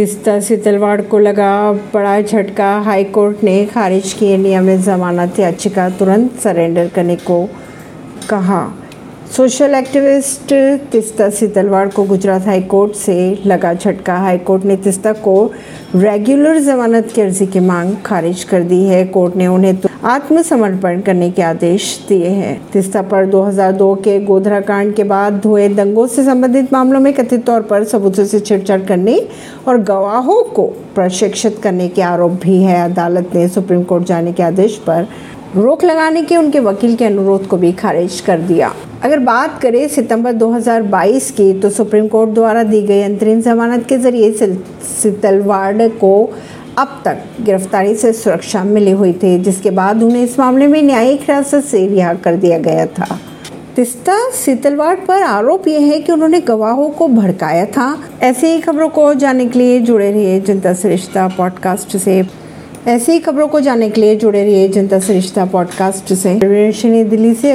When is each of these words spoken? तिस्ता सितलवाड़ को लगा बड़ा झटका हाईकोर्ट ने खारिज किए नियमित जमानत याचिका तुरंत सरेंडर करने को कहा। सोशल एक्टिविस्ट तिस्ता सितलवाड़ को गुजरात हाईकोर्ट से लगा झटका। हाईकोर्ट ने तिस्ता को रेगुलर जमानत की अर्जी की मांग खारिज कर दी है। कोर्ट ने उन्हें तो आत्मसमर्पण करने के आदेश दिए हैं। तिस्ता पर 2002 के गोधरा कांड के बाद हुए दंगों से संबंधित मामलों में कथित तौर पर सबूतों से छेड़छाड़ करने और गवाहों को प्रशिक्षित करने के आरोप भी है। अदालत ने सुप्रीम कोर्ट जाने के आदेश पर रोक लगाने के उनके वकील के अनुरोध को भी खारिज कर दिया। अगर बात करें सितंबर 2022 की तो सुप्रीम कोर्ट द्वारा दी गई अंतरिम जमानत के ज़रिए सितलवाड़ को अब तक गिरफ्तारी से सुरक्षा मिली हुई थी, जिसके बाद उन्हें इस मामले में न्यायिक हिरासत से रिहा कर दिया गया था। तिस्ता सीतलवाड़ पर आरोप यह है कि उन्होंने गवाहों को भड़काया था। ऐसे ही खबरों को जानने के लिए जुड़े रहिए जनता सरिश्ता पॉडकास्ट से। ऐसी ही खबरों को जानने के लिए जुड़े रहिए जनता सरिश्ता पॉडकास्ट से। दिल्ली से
तिस्ता 0.00 0.38
सितलवाड़ 0.40 1.00
को 1.02 1.18
लगा 1.18 1.72
बड़ा 1.72 2.20
झटका 2.20 2.68
हाईकोर्ट 2.80 3.42
ने 3.44 3.66
खारिज 3.66 4.12
किए 4.12 4.36
नियमित 4.36 4.80
जमानत 4.80 5.38
याचिका 5.38 5.88
तुरंत 5.90 6.38
सरेंडर 6.40 6.88
करने 6.88 7.16
को 7.16 7.50
कहा। 8.30 8.62
सोशल 9.36 9.74
एक्टिविस्ट 9.74 10.54
तिस्ता 10.92 11.28
सितलवाड़ 11.30 11.88
को 11.88 12.04
गुजरात 12.04 12.46
हाईकोर्ट 12.46 12.92
से 12.92 13.42
लगा 13.46 13.74
झटका। 13.74 14.16
हाईकोर्ट 14.16 14.64
ने 14.64 14.76
तिस्ता 14.76 15.12
को 15.12 15.52
रेगुलर 15.94 16.58
जमानत 16.58 17.08
की 17.14 17.20
अर्जी 17.20 17.46
की 17.46 17.60
मांग 17.60 17.94
खारिज 18.06 18.42
कर 18.44 18.62
दी 18.62 18.82
है। 18.84 19.04
कोर्ट 19.04 19.36
ने 19.36 19.46
उन्हें 19.46 19.76
तो 19.76 19.88
आत्मसमर्पण 20.04 21.00
करने 21.00 21.30
के 21.30 21.42
आदेश 21.42 21.84
दिए 22.08 22.26
हैं। 22.26 22.70
तिस्ता 22.72 23.00
पर 23.02 23.26
2002 23.26 23.94
के 23.94 24.18
गोधरा 24.20 24.60
कांड 24.60 24.94
के 24.94 25.04
बाद 25.04 25.44
हुए 25.44 25.68
दंगों 25.68 26.06
से 26.06 26.24
संबंधित 26.24 26.72
मामलों 26.72 27.00
में 27.00 27.12
कथित 27.12 27.44
तौर 27.46 27.62
पर 27.62 27.84
सबूतों 27.84 28.24
से 28.24 28.40
छेड़छाड़ 28.40 28.80
करने 28.80 29.18
और 29.68 29.82
गवाहों 29.82 30.42
को 30.44 30.66
प्रशिक्षित 30.94 31.58
करने 31.62 31.88
के 31.88 32.02
आरोप 32.02 32.38
भी 32.42 32.62
है। 32.62 32.78
अदालत 32.84 33.34
ने 33.34 33.48
सुप्रीम 33.48 33.82
कोर्ट 33.82 34.04
जाने 34.04 34.32
के 34.32 34.42
आदेश 34.42 34.76
पर 34.86 35.08
रोक 35.56 35.84
लगाने 35.84 36.22
के 36.22 36.36
उनके 36.36 36.60
वकील 36.60 36.94
के 36.96 37.04
अनुरोध 37.04 37.46
को 37.46 37.56
भी 37.56 37.72
खारिज 37.72 38.20
कर 38.20 38.38
दिया। 38.42 38.72
अगर 39.04 39.18
बात 39.18 39.60
करें 39.62 39.88
सितंबर 39.88 40.32
2022 40.32 41.30
की 41.30 41.52
तो 41.52 41.70
सुप्रीम 41.70 42.06
कोर्ट 42.08 42.30
द्वारा 42.30 42.62
दी 42.62 42.82
गई 42.82 43.02
अंतरिम 43.02 43.40
जमानत 43.40 43.86
के 43.88 43.96
ज़रिए 43.96 44.32
सितलवाड़ 45.02 45.88
को 45.88 46.32
अब 46.78 47.02
तक 47.04 47.18
गिरफ्तारी 47.40 47.94
से 47.94 48.12
सुरक्षा 48.12 48.64
मिली 48.64 48.90
हुई 48.90 49.12
थी, 49.12 49.38
जिसके 49.38 49.70
बाद 49.70 50.02
उन्हें 50.02 50.22
इस 50.24 50.38
मामले 50.38 50.66
में 50.66 50.82
न्यायिक 50.82 51.20
हिरासत 51.20 51.60
से 51.60 51.86
रिहा 51.88 52.14
कर 52.14 52.36
दिया 52.36 52.58
गया 52.58 52.86
था। 52.86 53.18
तिस्ता 53.76 54.30
सीतलवाड़ 54.30 54.96
पर 54.96 55.22
आरोप 55.22 55.68
यह 55.68 55.80
है 55.80 56.00
कि 56.00 56.12
उन्होंने 56.12 56.40
गवाहों 56.40 56.90
को 56.90 57.08
भड़काया 57.08 57.64
था। 57.66 57.98
ऐसे 58.22 58.52
ही 58.54 58.60
खबरों 58.60 58.88
को 58.88 59.14
जानने 59.14 59.46
के 59.46 59.58
लिए 59.58 59.78
जुड़े 59.80 60.10
रहिए 60.12 60.40
जनता 60.40 60.72
सरिश्ता 60.72 61.28
पॉडकास्ट 61.28 61.96
से। 61.96 62.22
ऐसी 62.86 63.12
ही 63.12 63.18
खबरों 63.18 63.46
को 63.48 63.60
जानने 63.60 63.90
के 63.90 64.00
लिए 64.00 64.16
जुड़े 64.16 64.42
रहिए 64.42 64.68
जनता 64.68 64.98
सरिश्ता 64.98 65.44
पॉडकास्ट 65.44 66.12
से। 66.14 66.34
दिल्ली 67.04 67.34
से 67.34 67.52